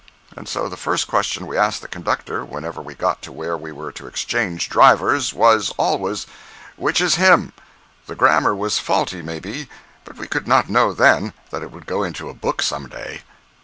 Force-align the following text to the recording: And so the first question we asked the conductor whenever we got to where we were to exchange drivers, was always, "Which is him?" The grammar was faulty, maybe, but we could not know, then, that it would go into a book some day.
And 0.35 0.49
so 0.49 0.67
the 0.67 0.77
first 0.81 1.05
question 1.07 1.45
we 1.45 1.59
asked 1.59 1.83
the 1.83 1.87
conductor 1.87 2.43
whenever 2.43 2.81
we 2.81 2.95
got 2.95 3.21
to 3.21 3.31
where 3.31 3.55
we 3.55 3.71
were 3.71 3.91
to 3.91 4.07
exchange 4.07 4.67
drivers, 4.67 5.31
was 5.31 5.71
always, 5.77 6.25
"Which 6.75 6.99
is 6.99 7.17
him?" 7.21 7.53
The 8.07 8.15
grammar 8.15 8.55
was 8.55 8.79
faulty, 8.79 9.21
maybe, 9.21 9.69
but 10.03 10.17
we 10.17 10.27
could 10.27 10.47
not 10.47 10.71
know, 10.71 10.91
then, 10.91 11.33
that 11.51 11.61
it 11.61 11.69
would 11.69 11.85
go 11.85 12.01
into 12.01 12.29
a 12.31 12.33
book 12.33 12.63
some 12.63 12.89
day. 12.89 13.21